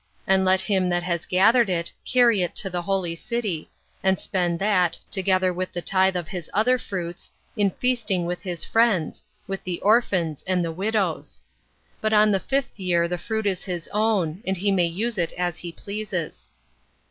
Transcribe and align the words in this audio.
And 0.25 0.43
let 0.43 0.61
him 0.61 0.89
that 0.89 1.03
has 1.03 1.27
gathered 1.27 1.69
it 1.69 1.91
carry 2.05 2.41
it 2.41 2.55
to 2.55 2.71
the 2.71 2.81
holy 2.81 3.15
city, 3.15 3.69
and 4.01 4.17
spend 4.17 4.57
that, 4.57 4.97
together 5.11 5.53
with 5.53 5.71
the 5.73 5.81
tithe 5.83 6.15
of 6.15 6.27
his 6.29 6.49
other 6.55 6.79
fruits, 6.79 7.29
in 7.55 7.69
feasting 7.69 8.25
with 8.25 8.41
his 8.41 8.63
friends, 8.65 9.21
with 9.45 9.63
the 9.63 9.79
orphans, 9.81 10.43
and 10.47 10.65
the 10.65 10.71
widows. 10.71 11.39
But 12.01 12.13
on 12.13 12.31
the 12.31 12.39
fifth 12.39 12.79
year 12.79 13.07
the 13.07 13.19
fruit 13.19 13.45
is 13.45 13.63
his 13.65 13.87
own, 13.93 14.41
and 14.43 14.57
he 14.57 14.71
may 14.71 14.87
use 14.87 15.19
it 15.19 15.33
as 15.33 15.59
he 15.59 15.71
pleases. 15.71 16.49